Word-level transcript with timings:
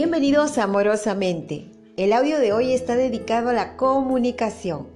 Bienvenidos 0.00 0.58
Amorosamente. 0.58 1.72
El 1.96 2.12
audio 2.12 2.38
de 2.38 2.52
hoy 2.52 2.72
está 2.72 2.94
dedicado 2.94 3.48
a 3.48 3.52
la 3.52 3.76
comunicación. 3.76 4.86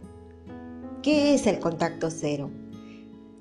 ¿Qué 1.03 1.35
es 1.35 1.49
el 1.49 1.59
contacto 1.59 2.09
cero? 2.09 2.51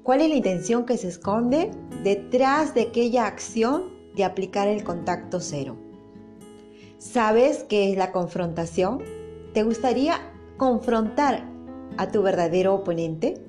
¿Cuál 0.02 0.22
es 0.22 0.30
la 0.30 0.38
intención 0.38 0.88
que 0.88 0.98
se 0.98 1.10
esconde 1.10 1.70
detrás 2.04 2.74
de 2.74 2.82
aquella 2.82 3.28
acción 3.28 3.92
de 4.16 4.24
aplicar 4.24 4.68
el 4.68 4.84
contacto 4.84 5.40
cero? 5.40 5.78
¿Sabes 6.98 7.64
qué 7.70 7.92
es 7.92 7.96
la 7.96 8.12
confrontación? 8.12 9.04
¿Te 9.54 9.62
gustaría 9.62 10.20
confrontar 10.58 11.48
a 11.98 12.12
tu 12.12 12.24
verdadero 12.24 12.74
oponente? 12.74 13.46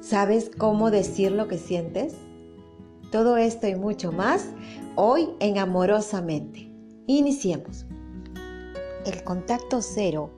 ¿Sabes 0.00 0.52
cómo 0.56 0.92
decir 0.92 1.32
lo 1.32 1.48
que 1.48 1.58
sientes? 1.58 2.14
Todo 3.10 3.36
esto 3.36 3.66
y 3.66 3.74
mucho 3.74 4.12
más 4.12 4.50
hoy 4.94 5.30
en 5.40 5.58
Amorosamente. 5.58 6.70
Iniciemos. 7.08 7.84
El 9.04 9.24
contacto 9.24 9.82
cero 9.82 10.30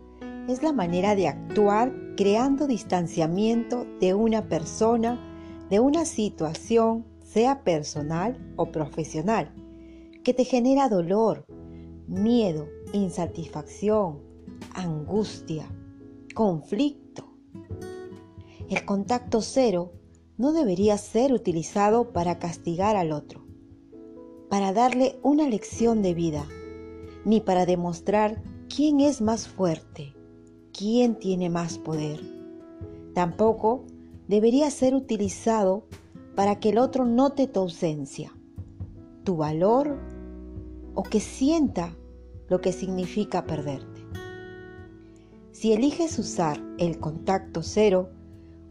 es 0.48 0.62
la 0.62 0.72
manera 0.72 1.14
de 1.14 1.28
actuar 1.28 1.92
creando 2.16 2.66
distanciamiento 2.66 3.86
de 4.00 4.14
una 4.14 4.48
persona, 4.48 5.20
de 5.68 5.80
una 5.80 6.06
situación, 6.06 7.04
sea 7.22 7.62
personal 7.62 8.38
o 8.56 8.72
profesional, 8.72 9.52
que 10.24 10.32
te 10.32 10.44
genera 10.44 10.88
dolor, 10.88 11.44
miedo, 12.06 12.68
insatisfacción, 12.94 14.22
angustia, 14.72 15.68
conflicto. 16.34 17.34
El 18.70 18.82
contacto 18.86 19.42
cero 19.42 19.92
no 20.42 20.52
debería 20.52 20.98
ser 20.98 21.32
utilizado 21.32 22.12
para 22.12 22.40
castigar 22.40 22.96
al 22.96 23.12
otro, 23.12 23.44
para 24.50 24.72
darle 24.72 25.16
una 25.22 25.48
lección 25.48 26.02
de 26.02 26.14
vida, 26.14 26.44
ni 27.24 27.40
para 27.40 27.64
demostrar 27.64 28.42
quién 28.68 28.98
es 28.98 29.20
más 29.20 29.46
fuerte, 29.46 30.16
quién 30.76 31.14
tiene 31.14 31.48
más 31.48 31.78
poder. 31.78 32.18
Tampoco 33.14 33.84
debería 34.26 34.68
ser 34.72 34.96
utilizado 34.96 35.84
para 36.34 36.58
que 36.58 36.70
el 36.70 36.78
otro 36.78 37.04
note 37.04 37.46
tu 37.46 37.60
ausencia, 37.60 38.36
tu 39.22 39.36
valor 39.36 39.96
o 40.96 41.04
que 41.04 41.20
sienta 41.20 41.96
lo 42.48 42.60
que 42.60 42.72
significa 42.72 43.44
perderte. 43.44 44.04
Si 45.52 45.72
eliges 45.72 46.18
usar 46.18 46.60
el 46.78 46.98
contacto 46.98 47.62
cero, 47.62 48.10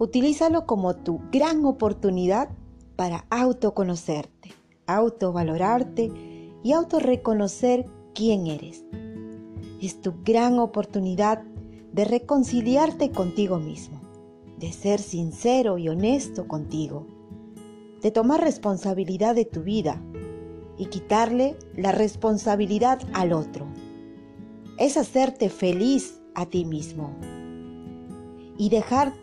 utilízalo 0.01 0.65
como 0.65 0.95
tu 0.95 1.21
gran 1.31 1.63
oportunidad 1.63 2.49
para 2.95 3.27
autoconocerte, 3.29 4.51
autovalorarte 4.87 6.11
y 6.63 6.71
autorreconocer 6.71 7.85
quién 8.15 8.47
eres. 8.47 8.83
Es 9.79 10.01
tu 10.01 10.15
gran 10.25 10.57
oportunidad 10.57 11.43
de 11.93 12.05
reconciliarte 12.05 13.11
contigo 13.11 13.59
mismo, 13.59 14.01
de 14.57 14.71
ser 14.71 14.99
sincero 14.99 15.77
y 15.77 15.87
honesto 15.87 16.47
contigo, 16.47 17.05
de 18.01 18.09
tomar 18.09 18.41
responsabilidad 18.41 19.35
de 19.35 19.45
tu 19.45 19.61
vida 19.61 20.01
y 20.79 20.87
quitarle 20.87 21.55
la 21.75 21.91
responsabilidad 21.91 22.99
al 23.13 23.33
otro. 23.33 23.67
Es 24.79 24.97
hacerte 24.97 25.49
feliz 25.49 26.19
a 26.33 26.47
ti 26.47 26.65
mismo 26.65 27.15
y 28.57 28.69
dejar 28.69 29.13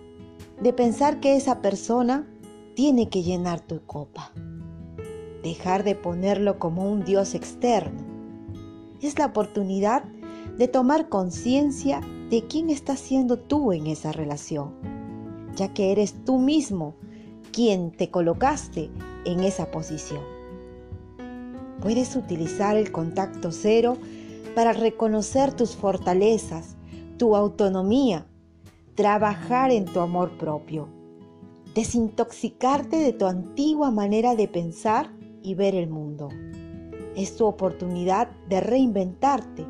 de 0.60 0.72
pensar 0.72 1.20
que 1.20 1.36
esa 1.36 1.62
persona 1.62 2.26
tiene 2.74 3.08
que 3.08 3.22
llenar 3.22 3.60
tu 3.60 3.80
copa. 3.84 4.32
Dejar 5.42 5.84
de 5.84 5.94
ponerlo 5.94 6.58
como 6.58 6.90
un 6.90 7.04
Dios 7.04 7.34
externo. 7.34 8.02
Es 9.00 9.18
la 9.18 9.26
oportunidad 9.26 10.04
de 10.56 10.66
tomar 10.66 11.08
conciencia 11.08 12.00
de 12.30 12.44
quién 12.46 12.70
estás 12.70 12.98
siendo 12.98 13.38
tú 13.38 13.72
en 13.72 13.86
esa 13.86 14.12
relación, 14.12 14.74
ya 15.54 15.72
que 15.72 15.92
eres 15.92 16.24
tú 16.24 16.38
mismo 16.38 16.94
quien 17.52 17.92
te 17.92 18.10
colocaste 18.10 18.90
en 19.24 19.40
esa 19.40 19.70
posición. 19.70 20.22
Puedes 21.80 22.16
utilizar 22.16 22.76
el 22.76 22.90
contacto 22.90 23.52
cero 23.52 23.96
para 24.56 24.72
reconocer 24.72 25.52
tus 25.52 25.76
fortalezas, 25.76 26.76
tu 27.16 27.36
autonomía 27.36 28.27
trabajar 28.98 29.70
en 29.70 29.84
tu 29.84 30.00
amor 30.00 30.36
propio, 30.38 30.88
desintoxicarte 31.72 32.96
de 32.96 33.12
tu 33.12 33.26
antigua 33.26 33.92
manera 33.92 34.34
de 34.34 34.48
pensar 34.48 35.12
y 35.40 35.54
ver 35.54 35.76
el 35.76 35.88
mundo. 35.88 36.30
Es 37.14 37.36
tu 37.36 37.46
oportunidad 37.46 38.28
de 38.48 38.60
reinventarte 38.60 39.64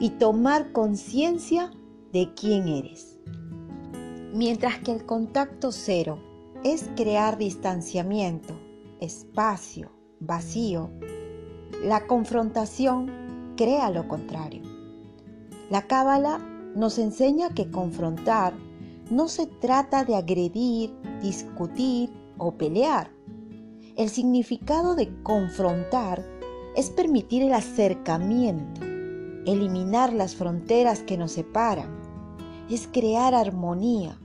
y 0.00 0.10
tomar 0.10 0.72
conciencia 0.72 1.70
de 2.12 2.34
quién 2.34 2.68
eres. 2.68 3.18
Mientras 4.34 4.80
que 4.80 4.92
el 4.92 5.06
contacto 5.06 5.72
cero 5.72 6.18
es 6.62 6.90
crear 6.94 7.38
distanciamiento, 7.38 8.52
espacio, 9.00 9.92
vacío, 10.20 10.90
la 11.82 12.06
confrontación 12.06 13.54
crea 13.56 13.88
lo 13.88 14.08
contrario. 14.08 14.60
La 15.70 15.86
cábala 15.86 16.38
nos 16.76 16.98
enseña 16.98 17.48
que 17.48 17.70
confrontar 17.70 18.52
no 19.10 19.28
se 19.28 19.46
trata 19.46 20.04
de 20.04 20.16
agredir, 20.16 20.94
discutir 21.20 22.10
o 22.38 22.52
pelear. 22.52 23.10
El 23.96 24.08
significado 24.08 24.94
de 24.94 25.22
confrontar 25.22 26.24
es 26.74 26.90
permitir 26.90 27.42
el 27.42 27.52
acercamiento, 27.52 28.80
eliminar 29.46 30.12
las 30.12 30.34
fronteras 30.34 31.02
que 31.02 31.16
nos 31.16 31.32
separan, 31.32 32.02
es 32.68 32.88
crear 32.88 33.34
armonía, 33.34 34.18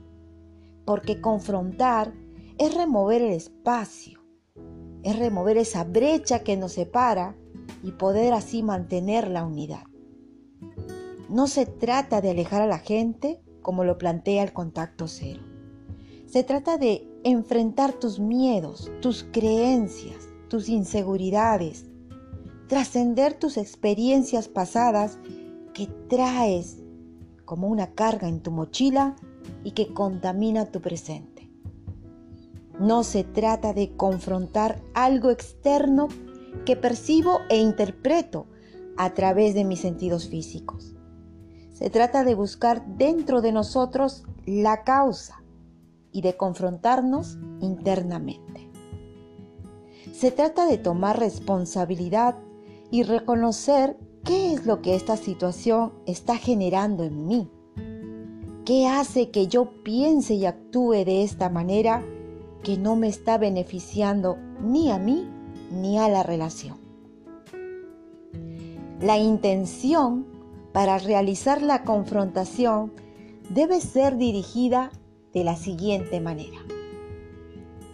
porque 0.84 1.20
confrontar 1.20 2.12
es 2.58 2.74
remover 2.74 3.22
el 3.22 3.30
espacio, 3.30 4.20
es 5.02 5.18
remover 5.18 5.56
esa 5.56 5.84
brecha 5.84 6.40
que 6.40 6.56
nos 6.56 6.72
separa 6.72 7.36
y 7.82 7.92
poder 7.92 8.32
así 8.32 8.62
mantener 8.62 9.28
la 9.28 9.44
unidad. 9.44 9.84
No 11.28 11.46
se 11.46 11.64
trata 11.64 12.20
de 12.20 12.30
alejar 12.30 12.62
a 12.62 12.66
la 12.66 12.78
gente 12.78 13.40
como 13.62 13.84
lo 13.84 13.98
plantea 13.98 14.42
el 14.42 14.52
contacto 14.52 15.08
cero. 15.08 15.42
Se 16.26 16.44
trata 16.44 16.78
de 16.78 17.08
enfrentar 17.24 17.92
tus 17.92 18.20
miedos, 18.20 18.90
tus 19.00 19.24
creencias, 19.32 20.28
tus 20.48 20.68
inseguridades, 20.68 21.86
trascender 22.68 23.34
tus 23.34 23.56
experiencias 23.56 24.48
pasadas 24.48 25.18
que 25.74 25.86
traes 26.08 26.78
como 27.44 27.68
una 27.68 27.94
carga 27.94 28.28
en 28.28 28.40
tu 28.40 28.52
mochila 28.52 29.16
y 29.64 29.72
que 29.72 29.92
contamina 29.92 30.66
tu 30.66 30.80
presente. 30.80 31.50
No 32.78 33.02
se 33.02 33.24
trata 33.24 33.72
de 33.72 33.96
confrontar 33.96 34.80
algo 34.94 35.30
externo 35.30 36.08
que 36.64 36.76
percibo 36.76 37.40
e 37.48 37.58
interpreto 37.58 38.46
a 38.96 39.14
través 39.14 39.54
de 39.54 39.64
mis 39.64 39.80
sentidos 39.80 40.28
físicos. 40.28 40.94
Se 41.80 41.88
trata 41.88 42.24
de 42.24 42.34
buscar 42.34 42.84
dentro 42.98 43.40
de 43.40 43.52
nosotros 43.52 44.24
la 44.44 44.84
causa 44.84 45.42
y 46.12 46.20
de 46.20 46.36
confrontarnos 46.36 47.38
internamente. 47.60 48.70
Se 50.12 50.30
trata 50.30 50.66
de 50.66 50.76
tomar 50.76 51.18
responsabilidad 51.18 52.36
y 52.90 53.02
reconocer 53.02 53.96
qué 54.24 54.52
es 54.52 54.66
lo 54.66 54.82
que 54.82 54.94
esta 54.94 55.16
situación 55.16 55.94
está 56.04 56.36
generando 56.36 57.02
en 57.02 57.26
mí. 57.26 57.50
¿Qué 58.66 58.86
hace 58.86 59.30
que 59.30 59.46
yo 59.46 59.82
piense 59.82 60.34
y 60.34 60.44
actúe 60.44 61.06
de 61.06 61.22
esta 61.22 61.48
manera 61.48 62.04
que 62.62 62.76
no 62.76 62.94
me 62.94 63.08
está 63.08 63.38
beneficiando 63.38 64.36
ni 64.62 64.90
a 64.90 64.98
mí 64.98 65.26
ni 65.72 65.98
a 65.98 66.10
la 66.10 66.22
relación? 66.24 66.76
La 69.00 69.16
intención 69.16 70.39
para 70.72 70.98
realizar 70.98 71.62
la 71.62 71.82
confrontación 71.82 72.92
debe 73.48 73.80
ser 73.80 74.16
dirigida 74.16 74.90
de 75.32 75.44
la 75.44 75.56
siguiente 75.56 76.20
manera. 76.20 76.58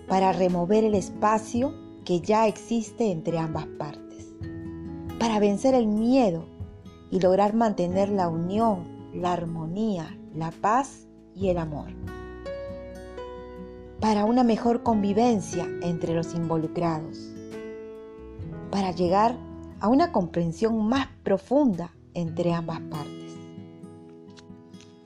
Para 0.09 0.33
remover 0.33 0.85
el 0.85 0.95
espacio 0.95 1.75
que 2.05 2.21
ya 2.21 2.47
existe 2.47 3.11
entre 3.11 3.39
ambas 3.39 3.67
partes. 3.67 4.27
Para 5.19 5.41
vencer 5.41 5.75
el 5.75 5.87
miedo 5.87 6.45
y 7.11 7.21
lograr 7.21 7.55
mantener 7.55 8.11
la 8.11 8.29
unión, 8.29 9.11
la 9.15 9.33
armonía, 9.33 10.17
la 10.35 10.51
paz 10.51 11.07
y 11.35 11.49
el 11.49 11.59
amor. 11.59 11.89
Para 14.01 14.25
una 14.25 14.45
mejor 14.45 14.83
convivencia 14.83 15.67
entre 15.83 16.15
los 16.15 16.35
involucrados. 16.35 17.33
Para 18.71 18.91
llegar 18.91 19.37
a 19.81 19.89
una 19.89 20.13
comprensión 20.13 20.87
más 20.87 21.09
profunda 21.23 21.96
entre 22.17 22.55
ambas 22.55 22.81
partes. 22.81 23.37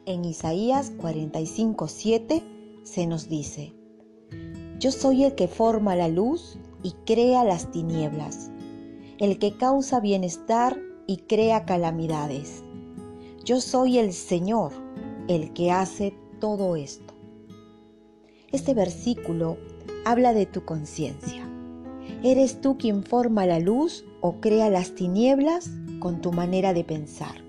En 0.07 0.25
Isaías 0.25 0.93
45:7 0.97 2.43
se 2.85 3.07
nos 3.07 3.29
dice, 3.29 3.75
Yo 4.79 4.93
soy 4.93 5.25
el 5.25 5.35
que 5.35 5.49
forma 5.49 5.97
la 5.97 6.09
luz 6.09 6.57
y 6.83 6.93
crea 7.05 7.45
las 7.45 7.71
tinieblas, 7.73 8.51
el 9.19 9.39
que 9.39 9.57
causa 9.57 10.01
bienestar 10.01 10.81
y 11.07 11.19
crea 11.19 11.67
calamidades. 11.67 12.63
Yo 13.45 13.61
soy 13.61 13.99
el 13.99 14.13
Señor, 14.13 14.73
el 15.27 15.53
que 15.53 15.73
hace 15.73 16.15
todo 16.39 16.77
esto. 16.77 17.13
Este 18.53 18.73
versículo 18.73 19.59
habla 20.05 20.33
de 20.33 20.47
tu 20.47 20.65
conciencia. 20.65 21.47
¿Eres 22.23 22.61
tú 22.61 22.79
quien 22.79 23.03
forma 23.03 23.47
la 23.47 23.59
luz 23.59 24.05
o 24.21 24.41
crea 24.41 24.71
las 24.71 24.95
tinieblas 24.95 25.71
con 26.01 26.21
tu 26.21 26.33
manera 26.33 26.73
de 26.75 26.83
pensar? 26.83 27.45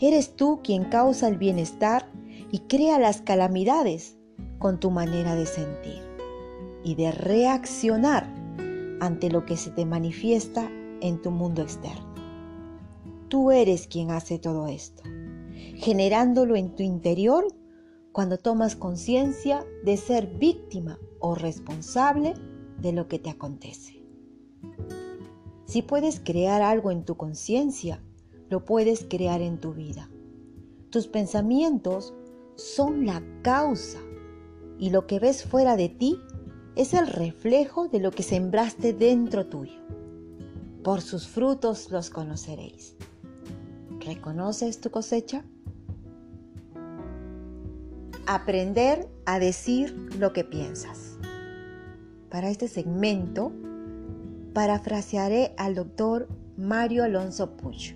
¿Eres 0.00 0.36
tú 0.36 0.60
quien 0.62 0.84
causa 0.84 1.28
el 1.28 1.38
bienestar 1.38 2.10
y 2.50 2.58
crea 2.60 2.98
las 2.98 3.22
calamidades 3.22 4.18
con 4.58 4.78
tu 4.78 4.90
manera 4.90 5.34
de 5.34 5.46
sentir 5.46 6.02
y 6.84 6.94
de 6.96 7.12
reaccionar 7.12 8.26
ante 9.00 9.30
lo 9.30 9.46
que 9.46 9.56
se 9.56 9.70
te 9.70 9.86
manifiesta 9.86 10.70
en 11.00 11.22
tu 11.22 11.30
mundo 11.30 11.62
externo? 11.62 12.12
Tú 13.28 13.50
eres 13.50 13.86
quien 13.86 14.10
hace 14.10 14.38
todo 14.38 14.66
esto, 14.66 15.02
generándolo 15.76 16.56
en 16.56 16.74
tu 16.74 16.82
interior 16.82 17.46
cuando 18.12 18.36
tomas 18.36 18.76
conciencia 18.76 19.64
de 19.84 19.96
ser 19.96 20.26
víctima 20.26 20.98
o 21.18 21.34
responsable 21.34 22.34
de 22.78 22.92
lo 22.92 23.08
que 23.08 23.18
te 23.18 23.30
acontece. 23.30 24.01
Si 25.64 25.82
puedes 25.82 26.20
crear 26.20 26.62
algo 26.62 26.90
en 26.90 27.04
tu 27.04 27.16
conciencia, 27.16 28.02
lo 28.50 28.64
puedes 28.64 29.06
crear 29.08 29.40
en 29.40 29.58
tu 29.58 29.72
vida. 29.72 30.10
Tus 30.90 31.06
pensamientos 31.06 32.12
son 32.56 33.06
la 33.06 33.22
causa 33.42 33.98
y 34.78 34.90
lo 34.90 35.06
que 35.06 35.18
ves 35.18 35.44
fuera 35.44 35.76
de 35.76 35.88
ti 35.88 36.20
es 36.76 36.94
el 36.94 37.06
reflejo 37.06 37.88
de 37.88 38.00
lo 38.00 38.10
que 38.10 38.22
sembraste 38.22 38.92
dentro 38.92 39.46
tuyo. 39.46 39.80
Por 40.82 41.00
sus 41.00 41.28
frutos 41.28 41.90
los 41.90 42.10
conoceréis. 42.10 42.96
¿Reconoces 44.00 44.80
tu 44.80 44.90
cosecha? 44.90 45.44
Aprender 48.26 49.08
a 49.24 49.38
decir 49.38 49.94
lo 50.18 50.32
que 50.32 50.44
piensas. 50.44 51.18
Para 52.30 52.50
este 52.50 52.68
segmento, 52.68 53.52
parafrasearé 54.52 55.54
al 55.56 55.74
doctor 55.74 56.28
Mario 56.56 57.04
Alonso 57.04 57.56
Puch. 57.56 57.94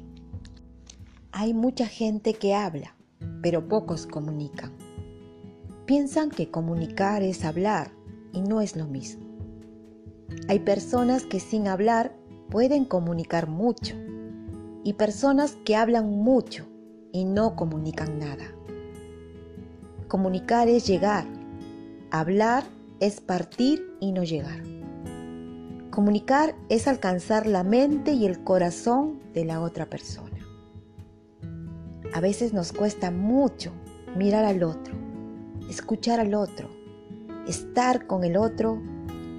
Hay 1.33 1.53
mucha 1.53 1.87
gente 1.87 2.35
que 2.35 2.55
habla, 2.55 2.97
pero 3.43 3.69
pocos 3.69 4.07
comunican. 4.07 4.73
Piensan 5.85 6.31
que 6.31 6.51
comunicar 6.51 7.23
es 7.23 7.45
hablar 7.45 7.93
y 8.33 8.41
no 8.41 8.61
es 8.61 8.75
lo 8.77 8.87
mismo. 8.87 9.25
Hay 10.49 10.61
personas 10.61 11.25
que 11.25 11.41
sin 11.41 11.69
hablar 11.69 12.17
pueden 12.51 12.85
comunicar 12.85 13.49
mucho 13.49 13.95
y 14.83 14.95
personas 14.95 15.57
que 15.65 15.77
hablan 15.77 16.11
mucho 16.11 16.67
y 17.13 17.25
no 17.25 17.57
comunican 17.57 18.19
nada. 18.19 18.45
Comunicar 20.09 20.69
es 20.69 20.87
llegar, 20.87 21.27
hablar 22.11 22.65
es 23.01 23.21
partir 23.21 23.85
y 24.01 24.13
no 24.13 24.25
llegar. 24.25 24.76
Comunicar 25.97 26.55
es 26.69 26.89
alcanzar 26.89 27.47
la 27.47 27.65
mente 27.65 28.13
y 28.13 28.27
el 28.27 28.45
corazón 28.45 29.19
de 29.33 29.47
la 29.47 29.63
otra 29.63 29.87
persona. 29.87 30.47
A 32.13 32.21
veces 32.21 32.53
nos 32.53 32.75
cuesta 32.75 33.11
mucho 33.11 33.73
mirar 34.15 34.45
al 34.45 34.63
otro, 34.63 34.95
escuchar 35.71 36.21
al 36.21 36.35
otro, 36.35 36.69
estar 37.49 38.07
con 38.07 38.25
el 38.25 38.37
otro, 38.37 38.79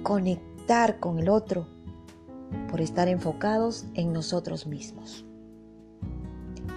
conectar 0.02 0.98
con 0.98 1.20
el 1.20 1.28
otro, 1.28 1.68
por 2.68 2.80
estar 2.80 3.06
enfocados 3.06 3.86
en 3.94 4.12
nosotros 4.12 4.66
mismos. 4.66 5.24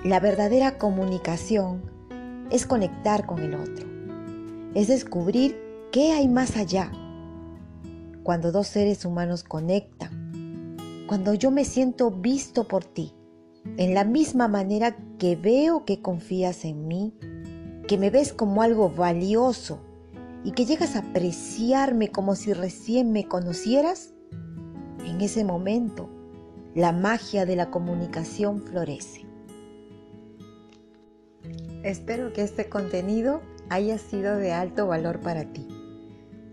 La 0.04 0.20
verdadera 0.20 0.78
comunicación 0.78 1.82
es 2.52 2.68
conectar 2.68 3.26
con 3.26 3.40
el 3.40 3.56
otro, 3.56 3.88
es 4.76 4.90
descubrir 4.90 5.60
qué 5.92 6.12
hay 6.12 6.28
más 6.28 6.56
allá. 6.56 6.92
Cuando 8.24 8.52
dos 8.52 8.68
seres 8.68 9.04
humanos 9.06 9.44
conectan, 9.44 10.78
cuando 11.08 11.34
yo 11.34 11.52
me 11.52 11.66
siento 11.66 12.12
visto 12.12 12.68
por 12.68 12.86
ti, 12.86 13.14
en 13.78 13.94
la 13.94 14.04
misma 14.04 14.48
manera 14.48 14.96
que 15.18 15.36
veo 15.36 15.86
que 15.86 16.02
confías 16.02 16.66
en 16.66 16.88
mí, 16.88 17.14
que 17.88 17.98
me 17.98 18.10
ves 18.10 18.32
como 18.32 18.62
algo 18.62 18.90
valioso 18.90 19.80
y 20.44 20.52
que 20.52 20.66
llegas 20.66 20.96
a 20.96 21.00
apreciarme 21.00 22.10
como 22.10 22.36
si 22.36 22.54
recién 22.54 23.12
me 23.12 23.28
conocieras, 23.28 24.14
en 25.06 25.20
ese 25.22 25.44
momento 25.44 26.10
la 26.76 26.92
magia 26.92 27.46
de 27.46 27.56
la 27.56 27.72
comunicación 27.72 28.62
florece. 28.62 29.26
Espero 31.84 32.32
que 32.34 32.44
este 32.44 32.70
contenido 32.70 33.42
haya 33.70 33.98
sido 33.98 34.38
de 34.38 34.54
alto 34.54 34.88
valor 34.88 35.20
para 35.20 35.52
ti. 35.52 35.68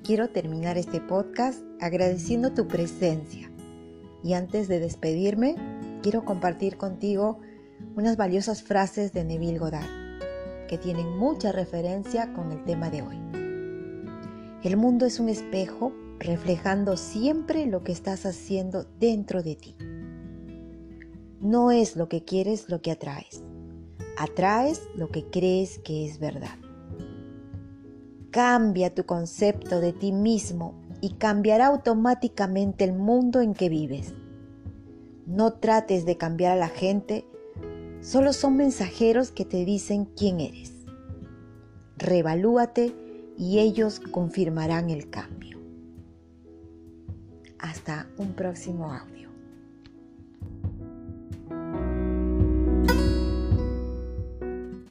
Quiero 0.09 0.31
terminar 0.31 0.79
este 0.79 1.03
podcast 1.03 1.61
agradeciendo 1.83 2.55
tu 2.55 2.67
presencia 2.67 3.53
y 4.25 4.33
antes 4.33 4.67
de 4.67 4.81
despedirme 4.81 5.55
quiero 6.03 6.25
compartir 6.25 6.79
contigo 6.79 7.41
unas 7.95 8.17
valiosas 8.17 8.63
frases 8.63 9.13
de 9.13 9.25
Neville 9.25 9.59
Goddard 9.59 9.91
que 10.67 10.79
tienen 10.79 11.19
mucha 11.19 11.53
referencia 11.53 12.33
con 12.33 12.53
el 12.53 12.65
tema 12.65 12.89
de 12.89 13.03
hoy. 13.03 13.21
El 14.63 14.79
mundo 14.79 15.05
es 15.05 15.21
un 15.21 15.29
espejo 15.29 15.93
reflejando 16.19 16.97
siempre 16.97 17.67
lo 17.67 17.85
que 17.85 17.93
estás 17.93 18.25
haciendo 18.25 18.85
dentro 18.99 19.43
de 19.43 19.57
ti. 19.57 19.77
No 21.43 21.71
es 21.71 21.97
lo 21.97 22.09
que 22.09 22.25
quieres 22.25 22.71
lo 22.71 22.81
que 22.81 22.93
atraes, 22.93 23.43
atraes 24.17 24.81
lo 24.97 25.11
que 25.11 25.27
crees 25.27 25.79
que 25.81 26.07
es 26.07 26.19
verdad. 26.19 26.57
Cambia 28.31 28.95
tu 28.95 29.07
concepto 29.07 29.81
de 29.81 29.93
ti 29.93 30.13
mismo 30.13 30.75
y 31.01 31.15
cambiará 31.15 31.67
automáticamente 31.67 32.85
el 32.85 32.93
mundo 32.93 33.41
en 33.41 33.55
que 33.55 33.69
vives. 33.69 34.13
No 35.27 35.55
trates 35.55 36.05
de 36.05 36.17
cambiar 36.17 36.53
a 36.53 36.61
la 36.61 36.69
gente, 36.69 37.25
solo 38.01 38.33
son 38.33 38.57
mensajeros 38.57 39.31
que 39.31 39.45
te 39.45 39.65
dicen 39.65 40.05
quién 40.05 40.41
eres. 40.41 40.73
Revalúate 41.97 42.95
y 43.37 43.61
ellos 43.61 44.01
confirmarán 44.01 44.91
el 44.91 45.11
cambio. 45.11 45.59
Hasta 47.59 48.09
un 48.19 48.35
próximo 48.35 48.93
audio. 48.93 49.18